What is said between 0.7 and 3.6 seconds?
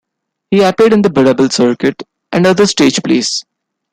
in the "bodabil" circuit and other stage plays.